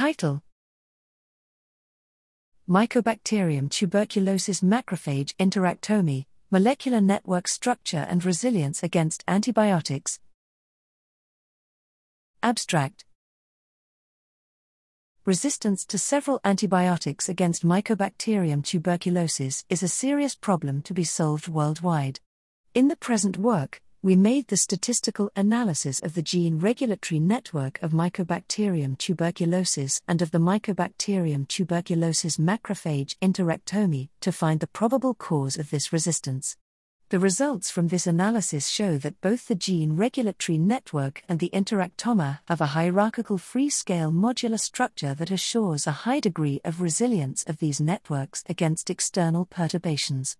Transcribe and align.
Title 0.00 0.42
Mycobacterium 2.66 3.68
tuberculosis 3.68 4.62
macrophage 4.62 5.34
interactome, 5.34 6.24
molecular 6.50 7.02
network 7.02 7.46
structure 7.46 8.06
and 8.08 8.24
resilience 8.24 8.82
against 8.82 9.22
antibiotics. 9.28 10.18
Abstract 12.42 13.04
Resistance 15.26 15.84
to 15.84 15.98
several 15.98 16.40
antibiotics 16.44 17.28
against 17.28 17.66
Mycobacterium 17.66 18.64
tuberculosis 18.64 19.66
is 19.68 19.82
a 19.82 19.88
serious 19.88 20.34
problem 20.34 20.80
to 20.80 20.94
be 20.94 21.04
solved 21.04 21.46
worldwide. 21.46 22.20
In 22.72 22.88
the 22.88 22.96
present 22.96 23.36
work, 23.36 23.82
we 24.02 24.16
made 24.16 24.48
the 24.48 24.56
statistical 24.56 25.30
analysis 25.36 26.00
of 26.00 26.14
the 26.14 26.22
gene 26.22 26.58
regulatory 26.58 27.20
network 27.20 27.78
of 27.82 27.92
Mycobacterium 27.92 28.96
tuberculosis 28.96 30.00
and 30.08 30.22
of 30.22 30.30
the 30.30 30.38
Mycobacterium 30.38 31.46
tuberculosis 31.46 32.38
macrophage 32.38 33.14
interactome 33.20 34.08
to 34.22 34.32
find 34.32 34.60
the 34.60 34.66
probable 34.66 35.12
cause 35.12 35.58
of 35.58 35.68
this 35.68 35.92
resistance. 35.92 36.56
The 37.10 37.18
results 37.18 37.70
from 37.70 37.88
this 37.88 38.06
analysis 38.06 38.68
show 38.68 38.96
that 38.96 39.20
both 39.20 39.48
the 39.48 39.54
gene 39.54 39.96
regulatory 39.96 40.56
network 40.56 41.22
and 41.28 41.38
the 41.38 41.50
interactome 41.52 42.38
have 42.48 42.62
a 42.62 42.66
hierarchical 42.66 43.36
free 43.36 43.68
scale 43.68 44.10
modular 44.10 44.60
structure 44.60 45.12
that 45.12 45.30
assures 45.30 45.86
a 45.86 46.06
high 46.06 46.20
degree 46.20 46.62
of 46.64 46.80
resilience 46.80 47.44
of 47.44 47.58
these 47.58 47.82
networks 47.82 48.44
against 48.48 48.88
external 48.88 49.44
perturbations. 49.44 50.38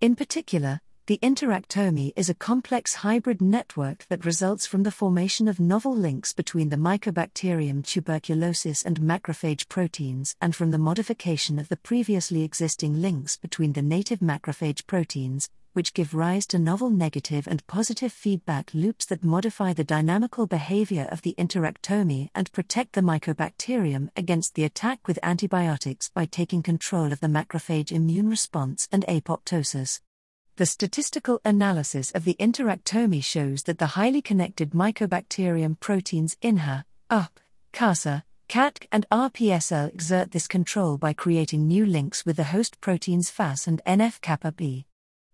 In 0.00 0.16
particular, 0.16 0.80
the 1.06 1.18
interactome 1.20 2.12
is 2.14 2.30
a 2.30 2.34
complex 2.34 2.94
hybrid 2.94 3.42
network 3.42 4.06
that 4.08 4.24
results 4.24 4.68
from 4.68 4.84
the 4.84 4.90
formation 4.92 5.48
of 5.48 5.58
novel 5.58 5.92
links 5.92 6.32
between 6.32 6.68
the 6.68 6.76
Mycobacterium 6.76 7.84
tuberculosis 7.84 8.84
and 8.84 9.00
macrophage 9.00 9.68
proteins 9.68 10.36
and 10.40 10.54
from 10.54 10.70
the 10.70 10.78
modification 10.78 11.58
of 11.58 11.68
the 11.68 11.76
previously 11.76 12.44
existing 12.44 13.02
links 13.02 13.36
between 13.36 13.72
the 13.72 13.82
native 13.82 14.20
macrophage 14.20 14.86
proteins, 14.86 15.50
which 15.72 15.92
give 15.92 16.14
rise 16.14 16.46
to 16.46 16.56
novel 16.56 16.88
negative 16.88 17.48
and 17.48 17.66
positive 17.66 18.12
feedback 18.12 18.70
loops 18.72 19.04
that 19.06 19.24
modify 19.24 19.72
the 19.72 19.82
dynamical 19.82 20.46
behavior 20.46 21.08
of 21.10 21.22
the 21.22 21.34
interactome 21.36 22.28
and 22.32 22.52
protect 22.52 22.92
the 22.92 23.00
mycobacterium 23.00 24.08
against 24.14 24.54
the 24.54 24.62
attack 24.62 25.08
with 25.08 25.18
antibiotics 25.24 26.10
by 26.10 26.24
taking 26.26 26.62
control 26.62 27.12
of 27.12 27.18
the 27.18 27.26
macrophage 27.26 27.90
immune 27.90 28.28
response 28.28 28.86
and 28.92 29.04
apoptosis. 29.08 29.98
The 30.56 30.66
statistical 30.66 31.40
analysis 31.46 32.10
of 32.10 32.24
the 32.24 32.36
interactome 32.38 33.24
shows 33.24 33.62
that 33.62 33.78
the 33.78 33.96
highly 33.96 34.20
connected 34.20 34.72
mycobacterium 34.72 35.80
proteins 35.80 36.36
INHA, 36.42 36.84
UP, 37.08 37.40
kasA, 37.72 38.24
katG, 38.50 38.86
and 38.92 39.06
RPSL 39.10 39.88
exert 39.94 40.32
this 40.32 40.46
control 40.46 40.98
by 40.98 41.14
creating 41.14 41.66
new 41.66 41.86
links 41.86 42.26
with 42.26 42.36
the 42.36 42.44
host 42.44 42.82
proteins 42.82 43.30
FAS 43.30 43.66
and 43.66 43.80
NF 43.86 44.20
kappa 44.20 44.52
B. 44.52 44.84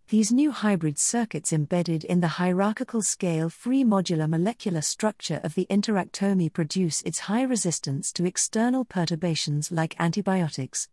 These 0.09 0.31
new 0.31 0.53
hybrid 0.53 1.01
circuits 1.01 1.53
embedded 1.53 2.05
in 2.05 2.21
the 2.21 2.39
hierarchical 2.39 3.03
scale 3.03 3.51
free 3.51 3.83
modular 3.83 4.29
molecular 4.29 4.83
structure 4.83 5.41
of 5.43 5.57
the 5.57 5.67
interactome 5.69 6.53
produce 6.53 7.03
its 7.03 7.19
high 7.19 7.43
resistance 7.43 8.13
to 8.13 8.25
external 8.25 8.85
perturbations 8.85 9.73
like 9.73 9.97
antibiotics. 9.99 10.89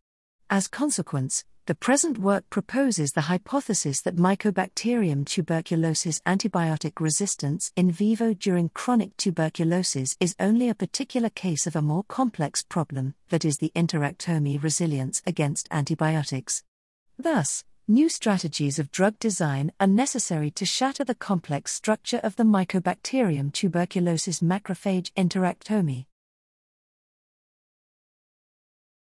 As 0.49 0.67
consequence, 0.67 1.45
the 1.67 1.73
present 1.73 2.19
work 2.19 2.47
proposes 2.51 3.13
the 3.13 3.21
hypothesis 3.21 3.99
that 4.01 4.17
Mycobacterium 4.17 5.25
tuberculosis 5.25 6.19
antibiotic 6.21 6.99
resistance 6.99 7.71
in 7.75 7.89
vivo 7.89 8.35
during 8.35 8.69
chronic 8.69 9.17
tuberculosis 9.17 10.15
is 10.19 10.35
only 10.39 10.69
a 10.69 10.75
particular 10.75 11.29
case 11.29 11.65
of 11.65 11.75
a 11.75 11.81
more 11.81 12.03
complex 12.03 12.61
problem, 12.61 13.15
that 13.29 13.43
is, 13.43 13.57
the 13.57 13.71
interactome 13.75 14.61
resilience 14.61 15.23
against 15.25 15.67
antibiotics. 15.71 16.63
Thus, 17.17 17.63
New 17.87 18.09
strategies 18.09 18.79
of 18.79 18.89
drug 18.89 19.19
design 19.19 19.71
are 19.79 19.85
necessary 19.85 20.49
to 20.49 20.65
shatter 20.65 21.03
the 21.03 21.13
complex 21.13 21.71
structure 21.71 22.19
of 22.23 22.35
the 22.35 22.43
Mycobacterium 22.43 23.53
tuberculosis 23.53 24.39
macrophage 24.39 25.11
interactome. 25.13 26.05